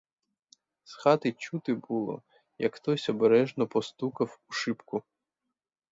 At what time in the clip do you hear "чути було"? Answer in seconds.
1.31-2.21